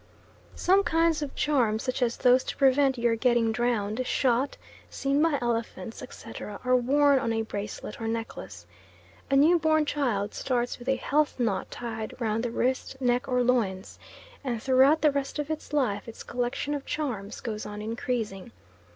Some 0.55 0.81
kinds 0.83 1.21
of 1.21 1.35
charms, 1.35 1.83
such 1.83 2.01
as 2.01 2.17
those 2.17 2.43
to 2.45 2.57
prevent 2.57 2.97
your 2.97 3.15
getting 3.15 3.51
drowned, 3.51 4.03
shot, 4.07 4.57
seen 4.89 5.21
by 5.21 5.37
elephants, 5.43 6.01
etc., 6.01 6.59
are 6.63 6.75
worn 6.75 7.19
on 7.19 7.31
a 7.31 7.43
bracelet 7.43 8.01
or 8.01 8.07
necklace. 8.07 8.65
A 9.29 9.35
new 9.35 9.59
born 9.59 9.85
child 9.85 10.33
starts 10.33 10.79
with 10.79 10.89
a 10.89 10.95
health 10.95 11.39
knot 11.39 11.69
tied 11.69 12.15
round 12.19 12.41
the 12.43 12.49
wrist, 12.49 12.97
neck, 12.99 13.27
or 13.27 13.43
loins, 13.43 13.99
and 14.43 14.59
throughout 14.59 15.01
the 15.03 15.11
rest 15.11 15.37
of 15.37 15.51
its 15.51 15.71
life 15.71 16.07
its 16.07 16.23
collection 16.23 16.73
of 16.73 16.83
charms 16.83 17.39
goes 17.39 17.67
on 17.67 17.79
increasing. 17.79 18.51